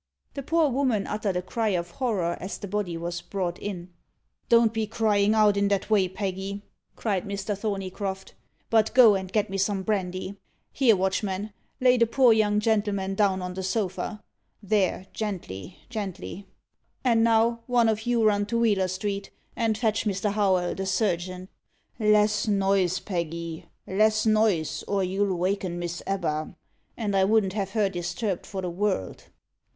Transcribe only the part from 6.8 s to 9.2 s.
cried Mr. Thorneycroft, "but go